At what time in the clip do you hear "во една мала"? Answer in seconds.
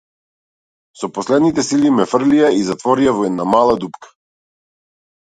3.19-3.75